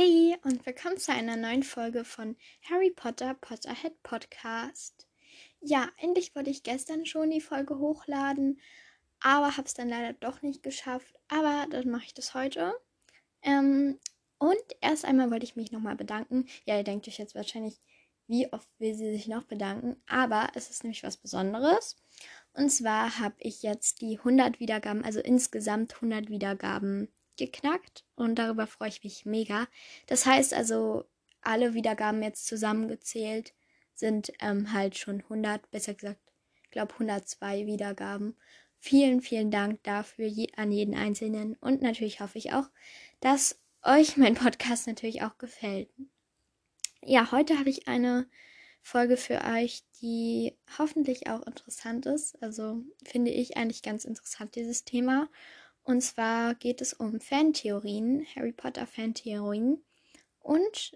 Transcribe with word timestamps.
Hey 0.00 0.36
und 0.44 0.64
willkommen 0.64 0.96
zu 0.96 1.10
einer 1.10 1.34
neuen 1.34 1.64
Folge 1.64 2.04
von 2.04 2.36
Harry 2.70 2.92
Potter 2.92 3.34
Potterhead 3.34 4.00
Podcast. 4.04 5.08
Ja, 5.60 5.88
endlich 5.96 6.36
wollte 6.36 6.50
ich 6.50 6.62
gestern 6.62 7.04
schon 7.04 7.30
die 7.30 7.40
Folge 7.40 7.80
hochladen, 7.80 8.60
aber 9.18 9.56
habe 9.56 9.66
es 9.66 9.74
dann 9.74 9.88
leider 9.88 10.12
doch 10.12 10.40
nicht 10.40 10.62
geschafft. 10.62 11.16
Aber 11.26 11.66
dann 11.68 11.90
mache 11.90 12.04
ich 12.04 12.14
das 12.14 12.32
heute. 12.32 12.74
Ähm, 13.42 13.98
und 14.38 14.62
erst 14.80 15.04
einmal 15.04 15.32
wollte 15.32 15.46
ich 15.46 15.56
mich 15.56 15.72
nochmal 15.72 15.96
bedanken. 15.96 16.46
Ja, 16.64 16.76
ihr 16.76 16.84
denkt 16.84 17.08
euch 17.08 17.18
jetzt 17.18 17.34
wahrscheinlich, 17.34 17.80
wie 18.28 18.52
oft 18.52 18.68
will 18.78 18.94
sie 18.94 19.10
sich 19.10 19.26
noch 19.26 19.46
bedanken? 19.46 20.00
Aber 20.06 20.46
es 20.54 20.70
ist 20.70 20.84
nämlich 20.84 21.02
was 21.02 21.16
Besonderes. 21.16 21.96
Und 22.52 22.70
zwar 22.70 23.18
habe 23.18 23.34
ich 23.40 23.64
jetzt 23.64 24.00
die 24.00 24.18
100 24.18 24.60
Wiedergaben, 24.60 25.04
also 25.04 25.18
insgesamt 25.18 25.96
100 25.96 26.30
Wiedergaben 26.30 27.08
geknackt 27.38 28.04
und 28.14 28.34
darüber 28.36 28.66
freue 28.66 28.90
ich 28.90 29.02
mich 29.02 29.24
mega. 29.24 29.66
Das 30.06 30.26
heißt 30.26 30.52
also, 30.52 31.06
alle 31.40 31.74
Wiedergaben 31.74 32.22
jetzt 32.22 32.46
zusammengezählt 32.46 33.54
sind 33.94 34.32
ähm, 34.40 34.72
halt 34.72 34.98
schon 34.98 35.22
100, 35.22 35.70
besser 35.70 35.94
gesagt, 35.94 36.20
ich 36.62 36.70
glaube 36.70 36.92
102 36.92 37.66
Wiedergaben. 37.66 38.36
Vielen, 38.78 39.20
vielen 39.22 39.50
Dank 39.50 39.82
dafür 39.82 40.26
je, 40.26 40.48
an 40.56 40.70
jeden 40.70 40.94
Einzelnen 40.94 41.54
und 41.56 41.82
natürlich 41.82 42.20
hoffe 42.20 42.38
ich 42.38 42.52
auch, 42.52 42.70
dass 43.20 43.58
euch 43.82 44.16
mein 44.16 44.34
Podcast 44.34 44.86
natürlich 44.86 45.22
auch 45.22 45.38
gefällt. 45.38 45.88
Ja, 47.02 47.32
heute 47.32 47.58
habe 47.58 47.70
ich 47.70 47.88
eine 47.88 48.28
Folge 48.82 49.16
für 49.16 49.42
euch, 49.44 49.82
die 50.00 50.56
hoffentlich 50.78 51.28
auch 51.28 51.46
interessant 51.46 52.06
ist. 52.06 52.40
Also 52.42 52.82
finde 53.04 53.30
ich 53.30 53.56
eigentlich 53.56 53.82
ganz 53.82 54.04
interessant, 54.04 54.54
dieses 54.54 54.84
Thema. 54.84 55.28
Und 55.88 56.02
zwar 56.02 56.54
geht 56.54 56.82
es 56.82 56.92
um 56.92 57.18
Fantheorien, 57.18 58.26
Harry 58.36 58.52
Potter 58.52 58.86
Fantheorien. 58.86 59.82
Und 60.38 60.92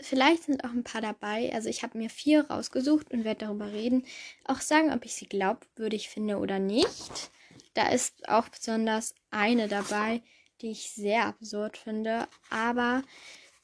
vielleicht 0.00 0.44
sind 0.44 0.62
auch 0.64 0.70
ein 0.70 0.84
paar 0.84 1.00
dabei. 1.00 1.52
Also 1.52 1.68
ich 1.68 1.82
habe 1.82 1.98
mir 1.98 2.08
vier 2.10 2.48
rausgesucht 2.48 3.10
und 3.10 3.24
werde 3.24 3.46
darüber 3.46 3.72
reden. 3.72 4.06
Auch 4.44 4.60
sagen, 4.60 4.92
ob 4.92 5.04
ich 5.04 5.16
sie 5.16 5.26
glaubwürdig 5.26 6.10
finde 6.10 6.38
oder 6.38 6.60
nicht. 6.60 7.32
Da 7.74 7.88
ist 7.88 8.28
auch 8.28 8.48
besonders 8.48 9.16
eine 9.32 9.66
dabei, 9.66 10.22
die 10.60 10.70
ich 10.70 10.92
sehr 10.92 11.26
absurd 11.26 11.76
finde. 11.76 12.28
Aber 12.50 13.02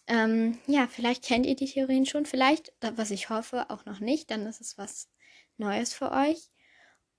ähm, 0.08 0.58
ja, 0.66 0.88
vielleicht 0.88 1.24
kennt 1.24 1.46
ihr 1.46 1.54
die 1.54 1.66
Theorien 1.70 2.06
schon. 2.06 2.26
Vielleicht, 2.26 2.72
was 2.80 3.12
ich 3.12 3.30
hoffe, 3.30 3.70
auch 3.70 3.84
noch 3.84 4.00
nicht. 4.00 4.32
Dann 4.32 4.44
ist 4.46 4.60
es 4.60 4.76
was 4.76 5.08
Neues 5.58 5.94
für 5.94 6.10
euch. 6.10 6.50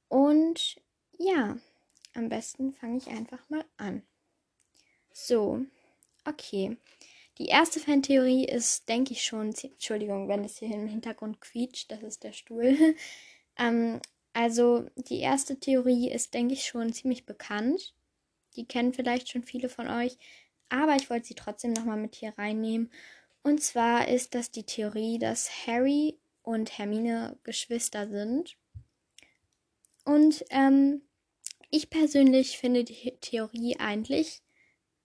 Und 0.09 0.81
ja, 1.17 1.55
am 2.17 2.29
besten 2.29 2.73
fange 2.73 2.97
ich 2.97 3.07
einfach 3.07 3.49
mal 3.49 3.63
an. 3.77 4.01
So, 5.13 5.65
okay. 6.25 6.77
Die 7.37 7.45
erste 7.45 7.79
Fantheorie 7.79 8.45
ist, 8.45 8.89
denke 8.89 9.13
ich 9.13 9.23
schon, 9.23 9.53
Entschuldigung, 9.53 10.27
wenn 10.27 10.43
es 10.43 10.57
hier 10.57 10.73
im 10.73 10.87
Hintergrund 10.87 11.39
quietscht, 11.39 11.91
das 11.91 12.01
ist 12.01 12.23
der 12.23 12.33
Stuhl. 12.33 12.75
ähm, 13.57 14.01
also, 14.33 14.87
die 14.95 15.19
erste 15.19 15.59
Theorie 15.59 16.09
ist, 16.11 16.33
denke 16.33 16.55
ich, 16.55 16.65
schon 16.65 16.93
ziemlich 16.93 17.25
bekannt. 17.25 17.93
Die 18.55 18.65
kennen 18.65 18.93
vielleicht 18.93 19.29
schon 19.29 19.43
viele 19.43 19.69
von 19.69 19.87
euch, 19.87 20.17
aber 20.69 20.95
ich 20.95 21.09
wollte 21.09 21.27
sie 21.27 21.35
trotzdem 21.35 21.73
nochmal 21.73 21.97
mit 21.97 22.15
hier 22.15 22.33
reinnehmen. 22.37 22.91
Und 23.43 23.61
zwar 23.61 24.07
ist 24.07 24.33
das 24.33 24.51
die 24.51 24.63
Theorie, 24.65 25.19
dass 25.19 25.67
Harry 25.67 26.17
und 26.41 26.77
Hermine 26.77 27.37
Geschwister 27.43 28.07
sind. 28.07 28.57
Und 30.05 30.43
ähm, 30.49 31.01
ich 31.69 31.89
persönlich 31.89 32.57
finde 32.57 32.83
die 32.83 33.17
Theorie 33.21 33.77
eigentlich 33.79 34.41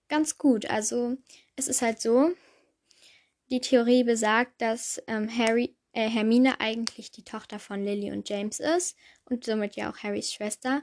ganz 0.07 0.37
gut. 0.37 0.65
Also 0.65 1.17
es 1.55 1.67
ist 1.67 1.81
halt 1.81 1.99
so, 1.99 2.31
die 3.49 3.61
Theorie 3.61 4.03
besagt, 4.03 4.61
dass 4.61 5.01
ähm, 5.07 5.29
Harry, 5.37 5.75
äh, 5.91 6.09
Hermine 6.09 6.59
eigentlich 6.59 7.11
die 7.11 7.23
Tochter 7.23 7.59
von 7.59 7.83
Lily 7.83 8.11
und 8.11 8.29
James 8.29 8.59
ist 8.59 8.97
und 9.25 9.43
somit 9.43 9.75
ja 9.75 9.91
auch 9.91 9.97
Harrys 9.97 10.31
Schwester 10.33 10.81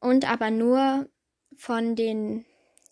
und 0.00 0.30
aber 0.30 0.50
nur 0.50 1.08
von 1.56 1.96
den 1.96 2.44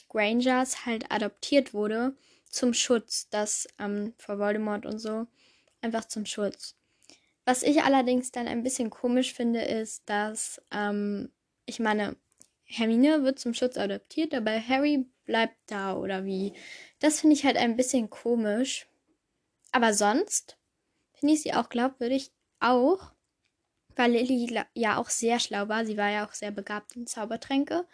Grangers 0.08 0.86
halt 0.86 1.10
adoptiert 1.10 1.74
wurde 1.74 2.16
zum 2.50 2.72
Schutz, 2.72 3.28
das 3.28 3.68
ähm, 3.78 4.14
vor 4.18 4.38
Voldemort 4.38 4.86
und 4.86 4.98
so 4.98 5.26
einfach 5.82 6.06
zum 6.06 6.26
Schutz. 6.26 6.74
Was 7.44 7.62
ich 7.62 7.82
allerdings 7.82 8.32
dann 8.32 8.48
ein 8.48 8.62
bisschen 8.62 8.90
komisch 8.90 9.34
finde, 9.34 9.62
ist, 9.62 10.08
dass 10.08 10.60
ähm, 10.72 11.30
ich 11.66 11.80
meine, 11.80 12.16
Hermine 12.64 13.22
wird 13.22 13.38
zum 13.38 13.54
Schutz 13.54 13.76
adoptiert, 13.76 14.34
aber 14.34 14.60
Harry 14.60 15.06
bleibt 15.24 15.56
da 15.66 15.96
oder 15.96 16.24
wie. 16.24 16.54
Das 17.00 17.20
finde 17.20 17.34
ich 17.34 17.44
halt 17.44 17.56
ein 17.56 17.76
bisschen 17.76 18.10
komisch. 18.10 18.86
Aber 19.72 19.92
sonst 19.92 20.56
finde 21.12 21.34
ich 21.34 21.42
sie 21.42 21.54
auch 21.54 21.68
glaubwürdig, 21.68 22.32
auch 22.60 23.12
weil 23.96 24.12
Lily 24.12 24.62
ja 24.74 24.98
auch 24.98 25.08
sehr 25.08 25.40
schlau 25.40 25.68
war. 25.68 25.86
Sie 25.86 25.96
war 25.96 26.10
ja 26.10 26.26
auch 26.26 26.32
sehr 26.32 26.50
begabt 26.50 26.96
in 26.96 27.06
Zaubertränke. 27.06 27.86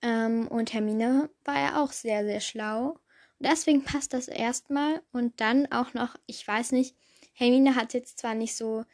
Ähm, 0.00 0.48
und 0.48 0.72
Hermine 0.72 1.30
war 1.44 1.58
ja 1.58 1.82
auch 1.82 1.92
sehr, 1.92 2.24
sehr 2.24 2.40
schlau. 2.40 2.98
Und 3.38 3.46
deswegen 3.46 3.84
passt 3.84 4.14
das 4.14 4.28
erstmal. 4.28 5.02
Und 5.12 5.40
dann 5.40 5.70
auch 5.70 5.92
noch, 5.94 6.16
ich 6.26 6.46
weiß 6.46 6.72
nicht, 6.72 6.96
Hermine 7.34 7.76
hat 7.76 7.94
jetzt 7.94 8.18
zwar 8.18 8.34
nicht 8.34 8.56
so, 8.56 8.84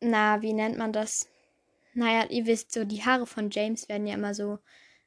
na, 0.00 0.42
wie 0.42 0.52
nennt 0.52 0.78
man 0.78 0.92
das? 0.92 1.28
Naja, 1.94 2.28
ihr 2.30 2.46
wisst 2.46 2.72
so, 2.72 2.84
die 2.84 3.04
Haare 3.04 3.26
von 3.26 3.50
James 3.50 3.88
werden 3.88 4.06
ja 4.06 4.14
immer 4.14 4.34
so 4.34 4.58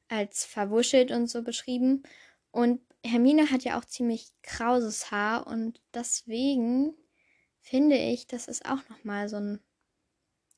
als 0.07 0.45
verwuschelt 0.45 1.11
und 1.11 1.27
so 1.27 1.43
beschrieben. 1.43 2.03
Und 2.51 2.81
Hermine 3.03 3.51
hat 3.51 3.63
ja 3.63 3.77
auch 3.79 3.85
ziemlich 3.85 4.31
krauses 4.41 5.11
Haar 5.11 5.47
und 5.47 5.81
deswegen 5.93 6.95
finde 7.59 7.97
ich, 7.97 8.27
das 8.27 8.47
ist 8.47 8.65
auch 8.65 8.87
nochmal 8.89 9.29
so 9.29 9.37
ein, 9.37 9.59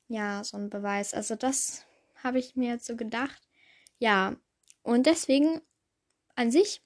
ja, 0.08 0.42
so 0.44 0.56
ein 0.56 0.70
Beweis. 0.70 1.14
Also 1.14 1.34
das 1.34 1.84
habe 2.22 2.38
ich 2.38 2.56
mir 2.56 2.70
jetzt 2.70 2.86
so 2.86 2.96
gedacht. 2.96 3.42
Ja, 3.98 4.36
und 4.82 5.06
deswegen 5.06 5.60
an 6.34 6.50
sich 6.50 6.82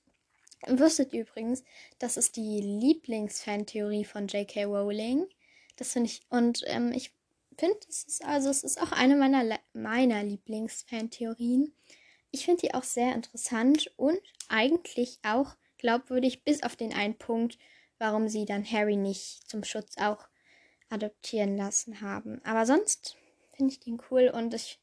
wusstet 0.66 1.12
ihr 1.12 1.22
übrigens, 1.22 1.62
das 1.98 2.16
ist 2.16 2.36
die 2.36 2.60
Lieblingsfantheorie 2.60 4.04
von 4.04 4.26
J.K. 4.26 4.64
Rowling. 4.64 5.26
Das 5.76 5.92
finde 5.92 6.08
ich, 6.10 6.22
und 6.28 6.62
ähm, 6.66 6.92
ich 6.92 7.12
finde, 7.58 7.78
es 7.88 8.04
ist 8.04 8.24
also, 8.24 8.50
es 8.50 8.64
ist 8.64 8.80
auch 8.80 8.92
eine 8.92 9.16
meiner, 9.16 9.58
meiner 9.72 10.22
Lieblingsfantheorien. 10.22 11.74
Ich 12.30 12.44
finde 12.44 12.62
die 12.62 12.74
auch 12.74 12.82
sehr 12.82 13.14
interessant 13.14 13.92
und 13.96 14.20
eigentlich 14.48 15.18
auch 15.22 15.56
glaubwürdig, 15.78 16.44
bis 16.44 16.62
auf 16.62 16.76
den 16.76 16.92
einen 16.92 17.16
Punkt, 17.16 17.58
warum 17.98 18.28
sie 18.28 18.44
dann 18.44 18.64
Harry 18.70 18.96
nicht 18.96 19.48
zum 19.48 19.64
Schutz 19.64 19.96
auch 19.98 20.28
adoptieren 20.88 21.56
lassen 21.56 22.00
haben. 22.00 22.40
Aber 22.44 22.66
sonst 22.66 23.16
finde 23.52 23.72
ich 23.72 23.80
den 23.80 24.00
cool 24.10 24.30
und 24.32 24.54
ich, 24.54 24.80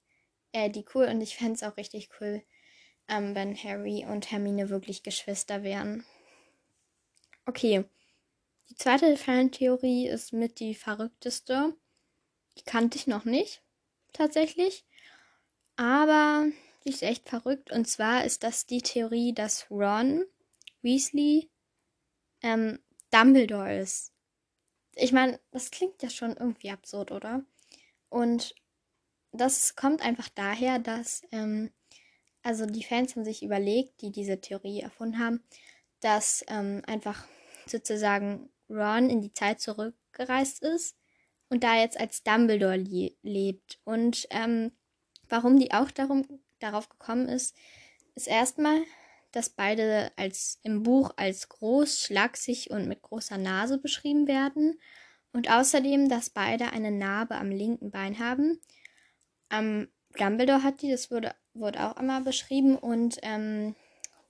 äh, 0.51 0.69
die 0.69 0.85
cool 0.93 1.05
und 1.05 1.21
ich 1.21 1.35
fände 1.35 1.53
es 1.53 1.63
auch 1.63 1.77
richtig 1.77 2.09
cool, 2.19 2.41
ähm, 3.07 3.35
wenn 3.35 3.55
Harry 3.55 4.05
und 4.07 4.31
Hermine 4.31 4.69
wirklich 4.69 5.03
Geschwister 5.03 5.63
wären. 5.63 6.05
Okay. 7.45 7.83
Die 8.69 8.75
zweite 8.75 9.17
Fantheorie 9.17 10.07
ist 10.07 10.31
mit 10.31 10.59
die 10.59 10.75
verrückteste. 10.75 11.75
Die 12.57 12.63
kannte 12.63 12.97
ich 12.97 13.07
noch 13.07 13.25
nicht, 13.25 13.63
tatsächlich. 14.13 14.85
Aber 15.75 16.45
die 16.83 16.89
ist 16.89 17.03
echt 17.03 17.29
verrückt. 17.29 17.71
Und 17.71 17.87
zwar 17.87 18.25
ist 18.25 18.43
das 18.43 18.65
die 18.65 18.81
Theorie, 18.81 19.33
dass 19.33 19.69
Ron 19.69 20.25
Weasley 20.81 21.49
ähm, 22.41 22.79
Dumbledore 23.11 23.77
ist. 23.77 24.13
Ich 24.95 25.11
meine, 25.11 25.39
das 25.51 25.71
klingt 25.71 26.01
ja 26.03 26.09
schon 26.09 26.35
irgendwie 26.35 26.71
absurd, 26.71 27.11
oder? 27.11 27.45
Und 28.09 28.55
das 29.31 29.75
kommt 29.75 30.01
einfach 30.01 30.27
daher, 30.29 30.79
dass, 30.79 31.21
ähm, 31.31 31.71
also 32.43 32.65
die 32.65 32.83
Fans 32.83 33.15
haben 33.15 33.23
sich 33.23 33.43
überlegt, 33.43 34.01
die 34.01 34.11
diese 34.11 34.41
Theorie 34.41 34.81
erfunden 34.81 35.19
haben, 35.19 35.43
dass 36.01 36.43
ähm, 36.47 36.81
einfach 36.87 37.25
sozusagen 37.65 38.49
Ron 38.69 39.09
in 39.09 39.21
die 39.21 39.33
Zeit 39.33 39.61
zurückgereist 39.61 40.61
ist 40.63 40.97
und 41.51 41.65
da 41.65 41.75
jetzt 41.75 41.99
als 41.99 42.23
Dumbledore 42.23 42.77
lebt. 42.77 43.79
Und 43.83 44.25
ähm, 44.29 44.71
warum 45.27 45.59
die 45.59 45.73
auch 45.73 45.91
darum, 45.91 46.25
darauf 46.59 46.87
gekommen 46.87 47.27
ist, 47.27 47.57
ist 48.15 48.27
erstmal, 48.27 48.81
dass 49.33 49.49
beide 49.49 50.13
als 50.15 50.59
im 50.63 50.81
Buch 50.81 51.11
als 51.17 51.49
groß, 51.49 51.99
schlaksig 51.99 52.71
und 52.71 52.87
mit 52.87 53.01
großer 53.01 53.37
Nase 53.37 53.77
beschrieben 53.77 54.27
werden. 54.27 54.79
Und 55.33 55.51
außerdem, 55.51 56.07
dass 56.07 56.29
beide 56.29 56.71
eine 56.71 56.89
Narbe 56.91 57.35
am 57.35 57.51
linken 57.51 57.91
Bein 57.91 58.17
haben. 58.19 58.61
Ähm, 59.49 59.89
Dumbledore 60.17 60.63
hat 60.63 60.81
die, 60.81 60.91
das 60.91 61.11
wurde, 61.11 61.35
wurde 61.53 61.85
auch 61.85 61.97
einmal 61.97 62.21
beschrieben. 62.21 62.77
Und 62.77 63.17
ähm, 63.23 63.75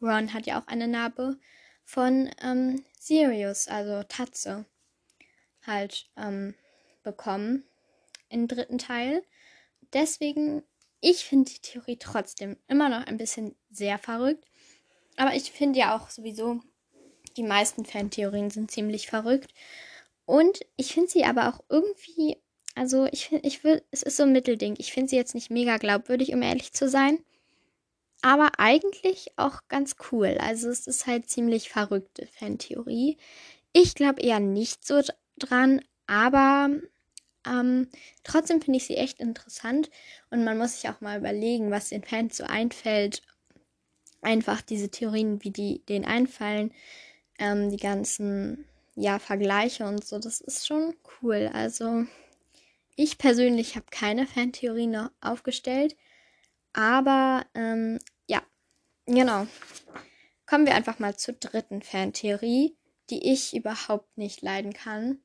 Ron 0.01 0.33
hat 0.33 0.47
ja 0.47 0.59
auch 0.59 0.65
eine 0.65 0.87
Narbe 0.87 1.37
von 1.83 2.31
ähm, 2.41 2.83
Sirius, 2.99 3.67
also 3.67 4.01
Tatze. 4.07 4.65
Halt, 5.67 6.09
ähm, 6.17 6.55
bekommen 7.03 7.63
im 8.29 8.47
dritten 8.47 8.77
Teil. 8.77 9.23
Deswegen, 9.93 10.63
ich 11.01 11.25
finde 11.25 11.51
die 11.51 11.59
Theorie 11.59 11.97
trotzdem 11.97 12.57
immer 12.67 12.89
noch 12.89 13.05
ein 13.05 13.17
bisschen 13.17 13.55
sehr 13.69 13.97
verrückt. 13.97 14.45
Aber 15.17 15.35
ich 15.35 15.51
finde 15.51 15.79
ja 15.79 15.95
auch 15.95 16.09
sowieso 16.09 16.61
Die 17.37 17.43
meisten 17.43 17.85
Fantheorien 17.85 18.49
sind 18.49 18.71
ziemlich 18.71 19.07
verrückt. 19.07 19.53
Und 20.25 20.61
ich 20.77 20.93
finde 20.93 21.09
sie 21.09 21.25
aber 21.25 21.49
auch 21.49 21.63
irgendwie, 21.69 22.37
also 22.75 23.05
ich 23.11 23.27
finde, 23.27 23.47
ich 23.47 23.61
es 23.91 24.03
ist 24.03 24.17
so 24.17 24.23
ein 24.23 24.31
Mittelding. 24.31 24.75
Ich 24.77 24.93
finde 24.93 25.09
sie 25.09 25.15
jetzt 25.17 25.35
nicht 25.35 25.49
mega 25.51 25.77
glaubwürdig, 25.77 26.33
um 26.33 26.41
ehrlich 26.41 26.73
zu 26.73 26.89
sein. 26.89 27.19
Aber 28.21 28.51
eigentlich 28.59 29.31
auch 29.37 29.61
ganz 29.67 29.95
cool. 30.11 30.37
Also 30.39 30.69
es 30.69 30.87
ist 30.87 31.07
halt 31.07 31.29
ziemlich 31.29 31.69
verrückte 31.69 32.27
Fantheorie. 32.27 33.17
Ich 33.73 33.95
glaube 33.95 34.21
eher 34.21 34.39
nicht 34.39 34.85
so 34.85 35.01
dran, 35.37 35.81
aber 36.11 36.69
ähm, 37.47 37.87
trotzdem 38.25 38.61
finde 38.61 38.77
ich 38.77 38.85
sie 38.85 38.97
echt 38.97 39.21
interessant 39.21 39.89
und 40.29 40.43
man 40.43 40.57
muss 40.57 40.73
sich 40.73 40.89
auch 40.89 40.99
mal 40.99 41.17
überlegen, 41.17 41.71
was 41.71 41.87
den 41.87 42.03
Fans 42.03 42.35
so 42.35 42.43
einfällt. 42.43 43.21
Einfach 44.21 44.61
diese 44.61 44.91
Theorien, 44.91 45.41
wie 45.41 45.51
die 45.51 45.85
denen 45.85 46.03
einfallen, 46.03 46.73
ähm, 47.39 47.69
die 47.71 47.77
ganzen 47.77 48.65
ja, 48.95 49.19
Vergleiche 49.19 49.85
und 49.85 50.03
so, 50.03 50.19
das 50.19 50.41
ist 50.41 50.67
schon 50.67 50.93
cool. 51.21 51.49
Also 51.53 52.05
ich 52.97 53.17
persönlich 53.17 53.77
habe 53.77 53.85
keine 53.89 54.27
Fantheorie 54.27 54.87
noch 54.87 55.11
aufgestellt, 55.21 55.95
aber 56.73 57.45
ähm, 57.55 57.99
ja, 58.27 58.43
genau. 59.05 59.47
Kommen 60.45 60.65
wir 60.65 60.75
einfach 60.75 60.99
mal 60.99 61.15
zur 61.15 61.35
dritten 61.35 61.81
Fantheorie, 61.81 62.75
die 63.09 63.31
ich 63.31 63.55
überhaupt 63.55 64.17
nicht 64.17 64.41
leiden 64.41 64.73
kann. 64.73 65.21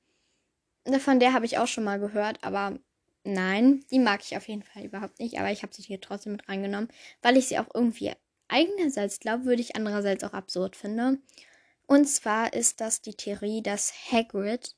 Von 1.00 1.20
der 1.20 1.32
habe 1.32 1.46
ich 1.46 1.58
auch 1.58 1.66
schon 1.66 1.84
mal 1.84 1.98
gehört, 1.98 2.38
aber 2.42 2.78
nein, 3.24 3.84
die 3.90 3.98
mag 3.98 4.20
ich 4.22 4.36
auf 4.36 4.48
jeden 4.48 4.62
Fall 4.62 4.84
überhaupt 4.84 5.18
nicht. 5.18 5.38
Aber 5.38 5.50
ich 5.50 5.62
habe 5.62 5.74
sie 5.74 5.82
hier 5.82 6.00
trotzdem 6.00 6.32
mit 6.32 6.48
reingenommen, 6.48 6.88
weil 7.22 7.36
ich 7.36 7.48
sie 7.48 7.58
auch 7.58 7.68
irgendwie 7.74 8.12
einerseits 8.48 9.20
glaubwürdig, 9.20 9.76
andererseits 9.76 10.24
auch 10.24 10.32
absurd 10.32 10.76
finde. 10.76 11.18
Und 11.86 12.06
zwar 12.06 12.52
ist 12.52 12.80
das 12.80 13.00
die 13.00 13.14
Theorie, 13.14 13.62
dass 13.62 13.92
Hagrid 14.10 14.74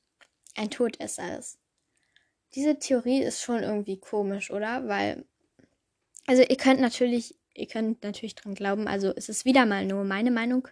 ein 0.55 0.69
Todesser 0.69 1.39
ist. 1.39 1.59
Diese 2.55 2.79
Theorie 2.79 3.21
ist 3.21 3.41
schon 3.41 3.61
irgendwie 3.61 3.99
komisch, 3.99 4.51
oder? 4.51 4.87
Weil, 4.87 5.25
also 6.25 6.41
ihr 6.41 6.57
könnt 6.57 6.79
natürlich, 6.79 7.35
ihr 7.53 7.67
könnt 7.67 8.03
natürlich 8.03 8.35
dran 8.35 8.55
glauben, 8.55 8.87
also 8.87 9.13
es 9.15 9.29
ist 9.29 9.45
wieder 9.45 9.65
mal 9.65 9.85
nur 9.85 10.03
meine 10.03 10.31
Meinung, 10.31 10.67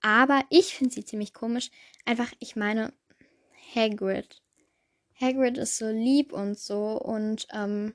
aber 0.00 0.42
ich 0.50 0.74
finde 0.74 0.94
sie 0.94 1.04
ziemlich 1.04 1.32
komisch. 1.32 1.70
Einfach, 2.04 2.32
ich 2.40 2.56
meine, 2.56 2.92
Hagrid 3.74 4.42
Hagrid 5.20 5.58
ist 5.58 5.78
so 5.78 5.88
lieb 5.88 6.32
und 6.32 6.58
so 6.58 7.00
und 7.00 7.46
ähm, 7.52 7.94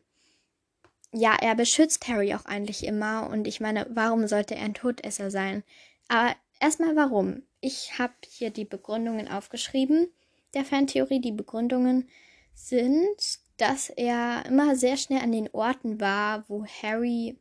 ja, 1.13 1.35
er 1.39 1.55
beschützt 1.55 2.07
Harry 2.07 2.33
auch 2.33 2.45
eigentlich 2.45 2.85
immer 2.85 3.29
und 3.29 3.47
ich 3.47 3.59
meine, 3.59 3.85
warum 3.89 4.27
sollte 4.27 4.55
er 4.55 4.63
ein 4.63 4.73
Todesser 4.73 5.29
sein? 5.29 5.63
Aber 6.07 6.35
erstmal 6.59 6.95
warum? 6.95 7.43
Ich 7.59 7.99
habe 7.99 8.13
hier 8.27 8.49
die 8.49 8.65
Begründungen 8.65 9.27
aufgeschrieben 9.27 10.07
der 10.53 10.65
Fantheorie. 10.65 11.19
Die 11.21 11.31
Begründungen 11.31 12.09
sind, 12.53 13.39
dass 13.57 13.89
er 13.89 14.45
immer 14.45 14.75
sehr 14.75 14.97
schnell 14.97 15.21
an 15.21 15.31
den 15.31 15.49
Orten 15.53 15.99
war, 15.99 16.45
wo 16.47 16.65
Harry, 16.65 17.37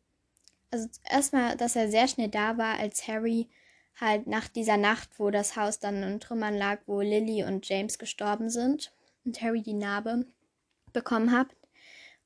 also 0.70 0.88
erstmal, 1.08 1.56
dass 1.56 1.76
er 1.76 1.90
sehr 1.90 2.08
schnell 2.08 2.28
da 2.28 2.58
war, 2.58 2.78
als 2.78 3.08
Harry 3.08 3.48
halt 4.00 4.26
nach 4.26 4.48
dieser 4.48 4.76
Nacht, 4.76 5.10
wo 5.18 5.30
das 5.30 5.56
Haus 5.56 5.78
dann 5.78 6.02
in 6.02 6.20
Trümmern 6.20 6.56
lag, 6.56 6.80
wo 6.86 7.00
Lily 7.00 7.44
und 7.44 7.68
James 7.68 7.98
gestorben 7.98 8.50
sind 8.50 8.92
und 9.24 9.40
Harry 9.42 9.62
die 9.62 9.74
Narbe 9.74 10.26
bekommen 10.92 11.32
hat. 11.32 11.48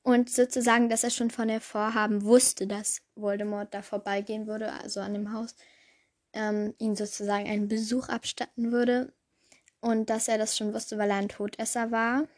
Und 0.02 0.28
sozusagen, 0.28 0.90
dass 0.90 1.02
er 1.02 1.10
schon 1.10 1.30
von 1.30 1.48
der 1.48 1.62
Vorhaben 1.62 2.24
wusste, 2.24 2.66
dass 2.66 3.00
Voldemort 3.14 3.72
da 3.72 3.80
vorbeigehen 3.80 4.46
würde, 4.46 4.72
also 4.72 5.00
an 5.00 5.14
dem 5.14 5.32
Haus, 5.32 5.54
ähm, 6.34 6.74
ihn 6.78 6.94
sozusagen 6.94 7.48
einen 7.48 7.68
Besuch 7.68 8.08
abstatten 8.10 8.70
würde. 8.70 9.12
Und 9.80 10.10
dass 10.10 10.28
er 10.28 10.36
das 10.36 10.56
schon 10.56 10.74
wusste, 10.74 10.98
weil 10.98 11.10
er 11.10 11.16
ein 11.16 11.28
Todesser 11.28 11.90
war. 11.90 12.28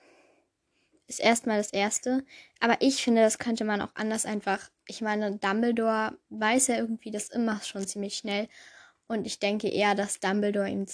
Ist 1.09 1.21
erstmal 1.21 1.59
das 1.59 1.73
Erste. 1.73 2.25
Aber 2.61 2.77
ich 2.81 3.03
finde, 3.03 3.23
das 3.23 3.39
könnte 3.39 3.65
man 3.65 3.81
auch 3.81 3.95
anders 3.95 4.27
einfach. 4.27 4.71
Ich 4.87 5.01
meine, 5.01 5.37
Dumbledore 5.37 6.17
weiß 6.31 6.69
ja 6.69 6.77
irgendwie 6.77 7.11
das 7.11 7.29
immer 7.31 7.61
schon 7.63 7.87
ziemlich 7.87 8.17
schnell. 8.17 8.49
Und 9.09 9.27
ich 9.27 9.39
denke 9.39 9.69
eher, 9.69 9.95
dass 9.95 10.21
Dumbledore 10.21 10.69
ihm 10.69 10.87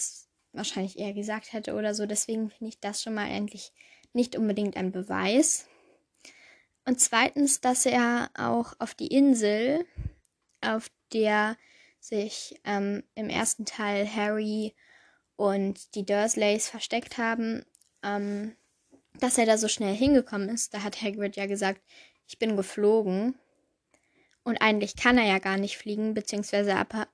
wahrscheinlich 0.53 0.97
eher 0.97 1.13
gesagt 1.13 1.51
hätte 1.53 1.73
oder 1.73 1.93
so. 1.93 2.05
Deswegen 2.05 2.49
finde 2.49 2.69
ich 2.69 2.79
das 2.79 3.01
schon 3.01 3.13
mal 3.13 3.25
eigentlich 3.25 3.71
nicht 4.13 4.37
unbedingt 4.37 4.77
ein 4.77 4.91
Beweis. 4.91 5.67
Und 6.85 6.99
zweitens, 6.99 7.61
dass 7.61 7.85
er 7.85 8.29
auch 8.37 8.73
auf 8.79 8.93
die 8.93 9.07
Insel, 9.07 9.85
auf 10.61 10.89
der 11.13 11.57
sich 11.99 12.59
ähm, 12.65 13.03
im 13.15 13.29
ersten 13.29 13.65
Teil 13.65 14.07
Harry 14.07 14.75
und 15.35 15.95
die 15.95 16.05
Dursleys 16.05 16.69
versteckt 16.69 17.17
haben, 17.17 17.65
ähm, 18.03 18.55
dass 19.19 19.37
er 19.37 19.45
da 19.45 19.57
so 19.57 19.67
schnell 19.67 19.95
hingekommen 19.95 20.49
ist. 20.49 20.73
Da 20.73 20.83
hat 20.83 21.01
Hagrid 21.01 21.35
ja 21.35 21.45
gesagt, 21.45 21.81
ich 22.27 22.39
bin 22.39 22.57
geflogen. 22.57 23.35
Und 24.43 24.61
eigentlich 24.61 24.97
kann 24.97 25.17
er 25.17 25.25
ja 25.25 25.39
gar 25.39 25.57
nicht 25.57 25.77
fliegen, 25.77 26.13
beziehungsweise 26.13 26.75
appar 26.75 27.07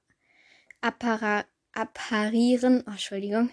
appara 0.81 1.45
apparieren, 1.79 2.83
oh, 2.87 2.91
Entschuldigung, 2.91 3.51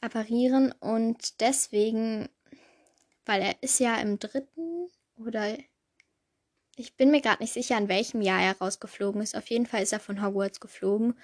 apparieren 0.00 0.72
und 0.80 1.40
deswegen, 1.40 2.28
weil 3.24 3.40
er 3.40 3.62
ist 3.62 3.78
ja 3.78 3.96
im 3.96 4.18
dritten 4.18 4.88
oder 5.16 5.56
ich 6.76 6.96
bin 6.96 7.12
mir 7.12 7.20
gerade 7.20 7.42
nicht 7.42 7.52
sicher, 7.52 7.78
in 7.78 7.88
welchem 7.88 8.20
Jahr 8.20 8.42
er 8.42 8.58
rausgeflogen 8.58 9.22
ist. 9.22 9.36
Auf 9.36 9.48
jeden 9.48 9.66
Fall 9.66 9.82
ist 9.82 9.92
er 9.92 10.00
von 10.00 10.22
Hogwarts 10.22 10.58
geflogen 10.58 11.14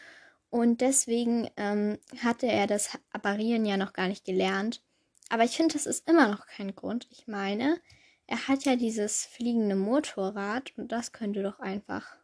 und 0.48 0.80
deswegen 0.80 1.50
ähm, 1.56 1.98
hatte 2.22 2.46
er 2.46 2.68
das 2.68 2.96
Apparieren 3.12 3.66
ja 3.66 3.76
noch 3.76 3.92
gar 3.92 4.06
nicht 4.06 4.24
gelernt. 4.24 4.80
Aber 5.28 5.42
ich 5.42 5.56
finde, 5.56 5.72
das 5.72 5.86
ist 5.86 6.08
immer 6.08 6.28
noch 6.28 6.46
kein 6.46 6.74
Grund. 6.76 7.08
Ich 7.10 7.26
meine, 7.26 7.80
er 8.28 8.46
hat 8.46 8.64
ja 8.64 8.76
dieses 8.76 9.26
fliegende 9.26 9.74
Motorrad 9.74 10.72
und 10.76 10.92
das 10.92 11.12
könnte 11.12 11.42
doch 11.42 11.58
einfach 11.58 12.16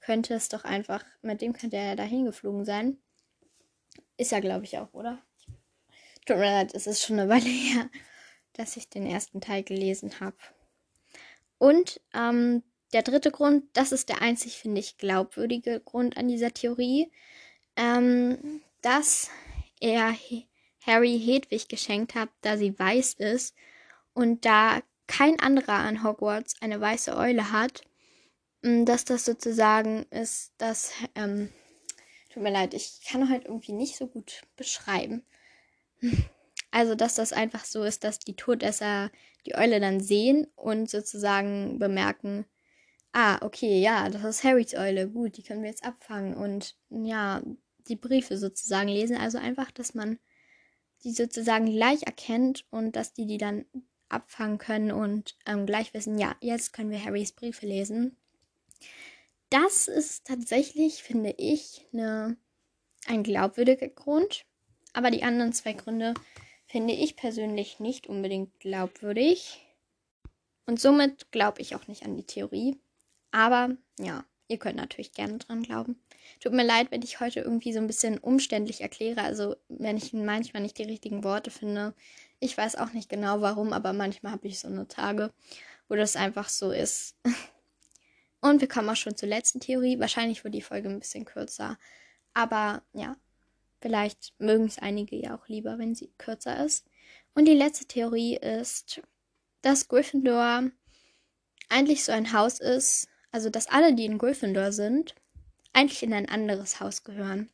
könnte 0.00 0.34
es 0.34 0.48
doch 0.48 0.64
einfach, 0.64 1.04
mit 1.22 1.40
dem 1.40 1.52
könnte 1.52 1.76
er 1.76 1.86
ja 1.86 1.96
dahin 1.96 2.24
geflogen 2.24 2.64
sein. 2.64 2.98
Ist 4.16 4.32
ja, 4.32 4.40
glaube 4.40 4.64
ich, 4.64 4.78
auch, 4.78 4.92
oder? 4.92 5.18
Tut 6.26 6.36
mir 6.36 6.44
leid, 6.44 6.74
es 6.74 6.86
ist 6.86 7.02
schon 7.02 7.18
eine 7.18 7.28
Weile 7.28 7.44
her, 7.48 7.88
dass 8.54 8.76
ich 8.76 8.88
den 8.88 9.06
ersten 9.06 9.40
Teil 9.40 9.62
gelesen 9.62 10.20
habe. 10.20 10.36
Und 11.58 12.00
ähm, 12.14 12.62
der 12.92 13.02
dritte 13.02 13.30
Grund, 13.30 13.64
das 13.74 13.92
ist 13.92 14.08
der 14.08 14.22
einzig, 14.22 14.58
finde 14.58 14.80
ich, 14.80 14.98
glaubwürdige 14.98 15.80
Grund 15.80 16.16
an 16.16 16.28
dieser 16.28 16.52
Theorie, 16.52 17.10
ähm, 17.76 18.62
dass 18.82 19.30
er 19.80 20.14
Harry 20.86 21.18
Hedwig 21.18 21.68
geschenkt 21.68 22.14
hat, 22.14 22.30
da 22.40 22.56
sie 22.56 22.78
weiß 22.78 23.14
ist 23.14 23.54
und 24.12 24.44
da 24.44 24.80
kein 25.06 25.38
anderer 25.40 25.74
an 25.74 26.02
Hogwarts 26.02 26.54
eine 26.60 26.80
weiße 26.80 27.16
Eule 27.16 27.52
hat, 27.52 27.82
dass 28.62 29.04
das 29.04 29.24
sozusagen 29.24 30.04
ist, 30.10 30.52
dass, 30.58 30.92
ähm, 31.14 31.50
tut 32.32 32.42
mir 32.42 32.52
leid, 32.52 32.74
ich 32.74 33.00
kann 33.08 33.28
halt 33.28 33.46
irgendwie 33.46 33.72
nicht 33.72 33.96
so 33.96 34.06
gut 34.06 34.42
beschreiben. 34.56 35.24
Also, 36.72 36.94
dass 36.94 37.16
das 37.16 37.32
einfach 37.32 37.64
so 37.64 37.82
ist, 37.82 38.04
dass 38.04 38.20
die 38.20 38.36
Todesser 38.36 39.10
die 39.44 39.56
Eule 39.56 39.80
dann 39.80 39.98
sehen 39.98 40.46
und 40.54 40.88
sozusagen 40.88 41.80
bemerken, 41.80 42.44
ah, 43.12 43.38
okay, 43.44 43.80
ja, 43.80 44.08
das 44.08 44.22
ist 44.22 44.44
Harrys 44.44 44.74
Eule, 44.74 45.08
gut, 45.08 45.36
die 45.36 45.42
können 45.42 45.62
wir 45.62 45.70
jetzt 45.70 45.84
abfangen 45.84 46.34
und 46.34 46.76
ja, 46.90 47.42
die 47.88 47.96
Briefe 47.96 48.38
sozusagen 48.38 48.88
lesen. 48.88 49.16
Also 49.16 49.38
einfach, 49.38 49.70
dass 49.72 49.94
man 49.94 50.18
die 51.02 51.12
sozusagen 51.12 51.66
gleich 51.66 52.02
erkennt 52.04 52.66
und 52.70 52.94
dass 52.96 53.12
die 53.12 53.26
die 53.26 53.38
dann 53.38 53.64
abfangen 54.08 54.58
können 54.58 54.92
und 54.92 55.36
ähm, 55.46 55.66
gleich 55.66 55.94
wissen, 55.94 56.18
ja, 56.18 56.36
jetzt 56.40 56.72
können 56.72 56.90
wir 56.90 57.04
Harrys 57.04 57.32
Briefe 57.32 57.66
lesen. 57.66 58.16
Das 59.50 59.88
ist 59.88 60.26
tatsächlich, 60.26 61.02
finde 61.02 61.34
ich, 61.36 61.86
eine, 61.92 62.36
ein 63.06 63.22
glaubwürdiger 63.22 63.88
Grund. 63.88 64.44
Aber 64.92 65.10
die 65.10 65.22
anderen 65.22 65.52
zwei 65.52 65.72
Gründe 65.72 66.14
finde 66.66 66.94
ich 66.94 67.16
persönlich 67.16 67.80
nicht 67.80 68.06
unbedingt 68.06 68.58
glaubwürdig. 68.60 69.60
Und 70.66 70.80
somit 70.80 71.32
glaube 71.32 71.62
ich 71.62 71.74
auch 71.74 71.88
nicht 71.88 72.04
an 72.04 72.16
die 72.16 72.26
Theorie. 72.26 72.78
Aber 73.32 73.76
ja, 73.98 74.24
ihr 74.46 74.58
könnt 74.58 74.76
natürlich 74.76 75.12
gerne 75.12 75.38
dran 75.38 75.62
glauben. 75.62 76.00
Tut 76.40 76.52
mir 76.52 76.64
leid, 76.64 76.90
wenn 76.90 77.02
ich 77.02 77.20
heute 77.20 77.40
irgendwie 77.40 77.72
so 77.72 77.80
ein 77.80 77.86
bisschen 77.88 78.18
umständlich 78.18 78.80
erkläre. 78.80 79.22
Also 79.22 79.56
wenn 79.68 79.96
ich 79.96 80.12
manchmal 80.12 80.62
nicht 80.62 80.78
die 80.78 80.84
richtigen 80.84 81.24
Worte 81.24 81.50
finde. 81.50 81.94
Ich 82.38 82.56
weiß 82.56 82.76
auch 82.76 82.92
nicht 82.92 83.08
genau 83.08 83.40
warum, 83.40 83.72
aber 83.72 83.92
manchmal 83.92 84.32
habe 84.32 84.48
ich 84.48 84.58
so 84.60 84.68
eine 84.68 84.88
Tage, 84.88 85.32
wo 85.88 85.96
das 85.96 86.16
einfach 86.16 86.48
so 86.48 86.70
ist. 86.70 87.16
Und 88.40 88.60
wir 88.60 88.68
kommen 88.68 88.88
auch 88.88 88.96
schon 88.96 89.16
zur 89.16 89.28
letzten 89.28 89.60
Theorie. 89.60 89.98
Wahrscheinlich 90.00 90.44
wird 90.44 90.54
die 90.54 90.62
Folge 90.62 90.88
ein 90.88 91.00
bisschen 91.00 91.24
kürzer. 91.24 91.78
Aber 92.32 92.82
ja, 92.92 93.16
vielleicht 93.80 94.32
mögen 94.38 94.64
es 94.64 94.78
einige 94.78 95.16
ja 95.16 95.36
auch 95.36 95.48
lieber, 95.48 95.78
wenn 95.78 95.94
sie 95.94 96.12
kürzer 96.18 96.64
ist. 96.64 96.86
Und 97.34 97.46
die 97.46 97.54
letzte 97.54 97.86
Theorie 97.86 98.36
ist, 98.36 99.02
dass 99.62 99.88
Gryffindor 99.88 100.70
eigentlich 101.68 102.04
so 102.04 102.12
ein 102.12 102.32
Haus 102.32 102.60
ist, 102.60 103.08
also 103.30 103.50
dass 103.50 103.68
alle, 103.68 103.94
die 103.94 104.06
in 104.06 104.18
Gryffindor 104.18 104.72
sind, 104.72 105.14
eigentlich 105.72 106.02
in 106.02 106.12
ein 106.12 106.28
anderes 106.28 106.80
Haus 106.80 107.04
gehören. 107.04 107.50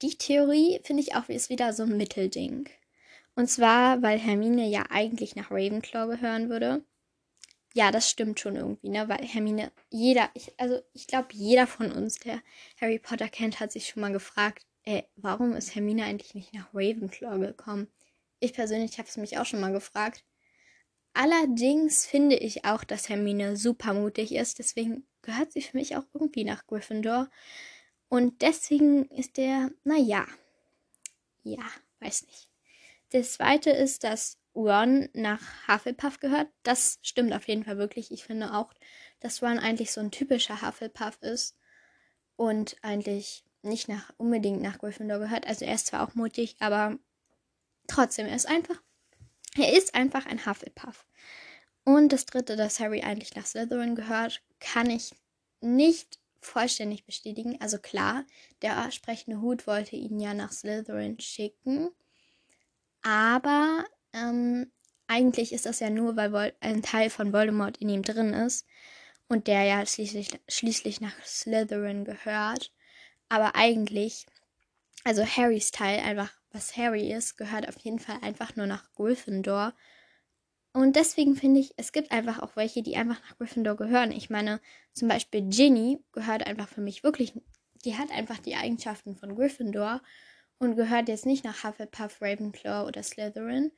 die 0.00 0.16
Theorie 0.16 0.80
finde 0.82 1.02
ich 1.02 1.14
auch 1.14 1.28
ist 1.28 1.48
wieder 1.48 1.72
so 1.72 1.84
ein 1.84 1.96
Mittelding. 1.96 2.68
Und 3.34 3.48
zwar, 3.48 4.02
weil 4.02 4.18
Hermine 4.18 4.68
ja 4.68 4.84
eigentlich 4.90 5.36
nach 5.36 5.50
Ravenclaw 5.50 6.08
gehören 6.08 6.48
würde. 6.48 6.84
Ja, 7.74 7.90
das 7.90 8.10
stimmt 8.10 8.38
schon 8.40 8.56
irgendwie, 8.56 8.90
ne? 8.90 9.08
Weil 9.08 9.24
Hermine, 9.26 9.72
jeder, 9.90 10.30
ich, 10.34 10.52
also 10.58 10.80
ich 10.92 11.06
glaube, 11.06 11.28
jeder 11.32 11.66
von 11.66 11.90
uns, 11.90 12.18
der 12.18 12.42
Harry 12.80 12.98
Potter 12.98 13.28
kennt, 13.28 13.60
hat 13.60 13.72
sich 13.72 13.88
schon 13.88 14.02
mal 14.02 14.12
gefragt, 14.12 14.66
ey, 14.84 15.04
warum 15.16 15.54
ist 15.54 15.74
Hermine 15.74 16.04
eigentlich 16.04 16.34
nicht 16.34 16.52
nach 16.52 16.68
Ravenclaw 16.74 17.38
gekommen? 17.38 17.88
Ich 18.40 18.52
persönlich 18.52 18.98
habe 18.98 19.08
es 19.08 19.16
mich 19.16 19.38
auch 19.38 19.46
schon 19.46 19.60
mal 19.60 19.72
gefragt. 19.72 20.24
Allerdings 21.14 22.06
finde 22.06 22.36
ich 22.36 22.64
auch, 22.64 22.84
dass 22.84 23.08
Hermine 23.08 23.56
super 23.56 23.94
mutig 23.94 24.34
ist. 24.34 24.58
Deswegen 24.58 25.06
gehört 25.22 25.52
sie 25.52 25.62
für 25.62 25.76
mich 25.76 25.96
auch 25.96 26.04
irgendwie 26.14 26.44
nach 26.44 26.66
Gryffindor. 26.66 27.30
Und 28.08 28.42
deswegen 28.42 29.06
ist 29.06 29.36
der, 29.36 29.70
naja, 29.84 30.26
ja, 31.44 31.64
weiß 32.00 32.26
nicht. 32.26 32.48
Das 33.10 33.34
zweite 33.34 33.70
ist, 33.70 34.04
dass 34.04 34.38
Ron 34.54 35.08
nach 35.14 35.40
Hufflepuff 35.68 36.20
gehört. 36.20 36.48
Das 36.62 36.98
stimmt 37.02 37.32
auf 37.32 37.48
jeden 37.48 37.64
Fall 37.64 37.78
wirklich. 37.78 38.10
Ich 38.10 38.24
finde 38.24 38.54
auch, 38.54 38.72
dass 39.20 39.42
Ron 39.42 39.58
eigentlich 39.58 39.92
so 39.92 40.00
ein 40.00 40.10
typischer 40.10 40.62
Hufflepuff 40.62 41.18
ist 41.22 41.56
und 42.36 42.76
eigentlich 42.82 43.44
nicht 43.62 43.88
nach, 43.88 44.12
unbedingt 44.18 44.60
nach 44.62 44.78
Gryffindor 44.78 45.18
gehört. 45.18 45.46
Also 45.46 45.64
er 45.64 45.74
ist 45.74 45.86
zwar 45.86 46.06
auch 46.06 46.14
mutig, 46.14 46.56
aber 46.60 46.98
trotzdem, 47.86 48.26
er 48.26 48.36
ist 48.36 48.48
einfach, 48.48 48.80
er 49.56 49.76
ist 49.76 49.94
einfach 49.94 50.26
ein 50.26 50.44
Hufflepuff. 50.44 51.06
Und 51.84 52.12
das 52.12 52.26
dritte, 52.26 52.56
dass 52.56 52.80
Harry 52.80 53.02
eigentlich 53.02 53.34
nach 53.34 53.46
Slytherin 53.46 53.94
gehört, 53.94 54.42
kann 54.60 54.90
ich 54.90 55.12
nicht 55.60 56.18
vollständig 56.40 57.04
bestätigen. 57.04 57.60
Also 57.60 57.78
klar, 57.78 58.24
der 58.62 58.90
sprechende 58.90 59.40
Hut 59.40 59.66
wollte 59.66 59.96
ihn 59.96 60.20
ja 60.20 60.34
nach 60.34 60.52
Slytherin 60.52 61.18
schicken. 61.20 61.90
Aber 63.02 63.84
ähm, 64.12 64.70
eigentlich 65.06 65.52
ist 65.52 65.66
das 65.66 65.80
ja 65.80 65.90
nur, 65.90 66.16
weil 66.16 66.32
Vol 66.32 66.52
ein 66.60 66.82
Teil 66.82 67.10
von 67.10 67.32
Voldemort 67.32 67.76
in 67.78 67.88
ihm 67.88 68.02
drin 68.02 68.32
ist. 68.32 68.66
Und 69.28 69.46
der 69.46 69.64
ja 69.64 69.84
schließlich, 69.86 70.40
schließlich 70.48 71.00
nach 71.00 71.14
Slytherin 71.24 72.04
gehört. 72.04 72.72
Aber 73.28 73.56
eigentlich, 73.56 74.26
also 75.04 75.24
Harrys 75.24 75.70
Teil, 75.70 76.00
einfach 76.00 76.32
was 76.50 76.76
Harry 76.76 77.12
ist, 77.12 77.36
gehört 77.36 77.68
auf 77.68 77.78
jeden 77.78 77.98
Fall 77.98 78.18
einfach 78.22 78.56
nur 78.56 78.66
nach 78.66 78.92
Gryffindor. 78.92 79.74
Und 80.74 80.96
deswegen 80.96 81.36
finde 81.36 81.60
ich, 81.60 81.74
es 81.76 81.92
gibt 81.92 82.12
einfach 82.12 82.40
auch 82.40 82.56
welche, 82.56 82.82
die 82.82 82.96
einfach 82.96 83.20
nach 83.22 83.36
Gryffindor 83.38 83.76
gehören. 83.76 84.12
Ich 84.12 84.30
meine, 84.30 84.60
zum 84.94 85.08
Beispiel 85.08 85.42
Ginny 85.42 86.02
gehört 86.12 86.46
einfach 86.46 86.68
für 86.68 86.80
mich 86.80 87.02
wirklich, 87.02 87.34
die 87.84 87.96
hat 87.96 88.10
einfach 88.10 88.38
die 88.38 88.54
Eigenschaften 88.54 89.16
von 89.16 89.34
Gryffindor 89.34 90.02
und 90.58 90.76
gehört 90.76 91.08
jetzt 91.08 91.26
nicht 91.26 91.44
nach 91.44 91.64
Hufflepuff, 91.64 92.22
Ravenclaw 92.22 92.86
oder 92.86 93.02
Slytherin. 93.02 93.72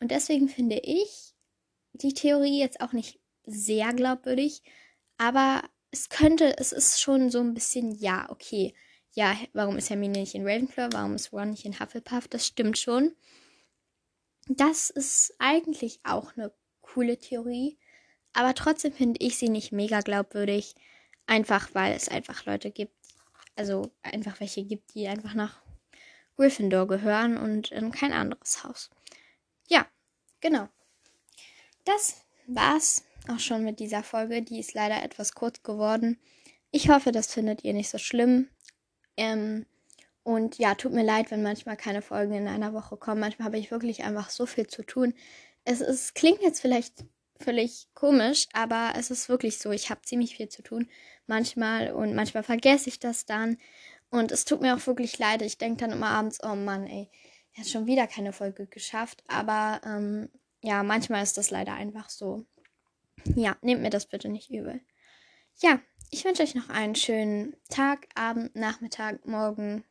Und 0.00 0.10
deswegen 0.10 0.48
finde 0.48 0.78
ich 0.82 1.34
die 1.92 2.14
Theorie 2.14 2.58
jetzt 2.58 2.80
auch 2.80 2.92
nicht 2.92 3.18
sehr 3.44 3.92
glaubwürdig, 3.92 4.62
aber 5.16 5.62
es 5.90 6.08
könnte, 6.08 6.56
es 6.58 6.72
ist 6.72 7.00
schon 7.00 7.30
so 7.30 7.40
ein 7.40 7.54
bisschen, 7.54 7.92
ja, 7.92 8.28
okay, 8.30 8.74
ja, 9.12 9.36
warum 9.52 9.76
ist 9.76 9.90
Hermine 9.90 10.20
nicht 10.20 10.34
in 10.34 10.46
Ravenclaw, 10.46 10.90
warum 10.92 11.14
ist 11.14 11.32
Ron 11.32 11.50
nicht 11.50 11.64
in 11.64 11.80
Hufflepuff, 11.80 12.28
das 12.28 12.46
stimmt 12.46 12.78
schon. 12.78 13.16
Das 14.48 14.90
ist 14.90 15.34
eigentlich 15.38 16.00
auch 16.04 16.36
eine 16.36 16.52
coole 16.82 17.18
Theorie, 17.18 17.78
aber 18.32 18.54
trotzdem 18.54 18.92
finde 18.92 19.20
ich 19.20 19.36
sie 19.36 19.48
nicht 19.48 19.72
mega 19.72 20.00
glaubwürdig, 20.00 20.74
einfach 21.26 21.74
weil 21.74 21.94
es 21.94 22.08
einfach 22.08 22.44
Leute 22.46 22.70
gibt, 22.70 22.94
also 23.56 23.90
einfach 24.02 24.40
welche 24.40 24.64
gibt, 24.64 24.94
die 24.94 25.08
einfach 25.08 25.34
nach 25.34 25.60
Gryffindor 26.36 26.86
gehören 26.86 27.36
und 27.36 27.72
in 27.72 27.90
kein 27.90 28.12
anderes 28.12 28.62
Haus. 28.62 28.90
Genau. 30.40 30.68
Das 31.84 32.22
war's 32.46 33.04
auch 33.28 33.38
schon 33.38 33.64
mit 33.64 33.80
dieser 33.80 34.02
Folge. 34.02 34.42
Die 34.42 34.60
ist 34.60 34.74
leider 34.74 35.02
etwas 35.02 35.32
kurz 35.34 35.62
geworden. 35.62 36.18
Ich 36.70 36.88
hoffe, 36.88 37.12
das 37.12 37.32
findet 37.32 37.64
ihr 37.64 37.72
nicht 37.72 37.90
so 37.90 37.98
schlimm. 37.98 38.48
Ähm, 39.16 39.66
und 40.22 40.58
ja, 40.58 40.74
tut 40.74 40.92
mir 40.92 41.04
leid, 41.04 41.30
wenn 41.30 41.42
manchmal 41.42 41.76
keine 41.76 42.02
Folgen 42.02 42.34
in 42.34 42.48
einer 42.48 42.74
Woche 42.74 42.96
kommen. 42.96 43.20
Manchmal 43.20 43.46
habe 43.46 43.58
ich 43.58 43.70
wirklich 43.70 44.04
einfach 44.04 44.30
so 44.30 44.44
viel 44.44 44.66
zu 44.66 44.82
tun. 44.82 45.14
Es, 45.64 45.80
es 45.80 46.14
klingt 46.14 46.42
jetzt 46.42 46.60
vielleicht 46.60 47.04
völlig 47.40 47.88
komisch, 47.94 48.46
aber 48.52 48.92
es 48.96 49.10
ist 49.10 49.28
wirklich 49.28 49.58
so. 49.58 49.70
Ich 49.70 49.90
habe 49.90 50.02
ziemlich 50.02 50.36
viel 50.36 50.48
zu 50.48 50.62
tun 50.62 50.88
manchmal 51.26 51.92
und 51.92 52.14
manchmal 52.14 52.42
vergesse 52.42 52.88
ich 52.88 52.98
das 52.98 53.26
dann. 53.26 53.58
Und 54.10 54.32
es 54.32 54.44
tut 54.44 54.60
mir 54.60 54.74
auch 54.74 54.86
wirklich 54.86 55.18
leid. 55.18 55.42
Ich 55.42 55.58
denke 55.58 55.80
dann 55.80 55.92
immer 55.92 56.08
abends, 56.08 56.38
oh 56.42 56.54
Mann, 56.54 56.86
ey, 56.86 57.10
hat 57.58 57.68
schon 57.68 57.86
wieder 57.86 58.06
keine 58.06 58.32
Folge 58.32 58.66
geschafft. 58.66 59.22
Aber 59.26 59.80
ähm, 59.84 60.28
ja, 60.60 60.82
manchmal 60.82 61.22
ist 61.22 61.36
das 61.36 61.50
leider 61.50 61.74
einfach 61.74 62.10
so. 62.10 62.44
Ja, 63.34 63.56
nehmt 63.62 63.82
mir 63.82 63.90
das 63.90 64.06
bitte 64.06 64.28
nicht 64.28 64.50
übel. 64.50 64.80
Ja, 65.60 65.80
ich 66.10 66.24
wünsche 66.24 66.42
euch 66.42 66.54
noch 66.54 66.68
einen 66.68 66.94
schönen 66.94 67.56
Tag, 67.68 68.08
Abend, 68.14 68.54
Nachmittag, 68.54 69.26
Morgen, 69.26 69.84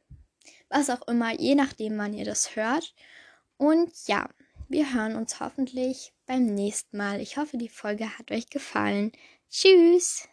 was 0.69 0.89
auch 0.89 1.07
immer, 1.07 1.37
je 1.39 1.55
nachdem, 1.55 1.97
wann 1.97 2.13
ihr 2.13 2.25
das 2.25 2.55
hört. 2.55 2.95
Und 3.57 3.91
ja, 4.07 4.29
wir 4.69 4.93
hören 4.93 5.15
uns 5.15 5.39
hoffentlich 5.39 6.13
beim 6.25 6.45
nächsten 6.45 6.97
Mal. 6.97 7.21
Ich 7.21 7.37
hoffe, 7.37 7.57
die 7.57 7.69
Folge 7.69 8.17
hat 8.17 8.31
euch 8.31 8.49
gefallen. 8.49 9.11
Tschüss! 9.49 10.27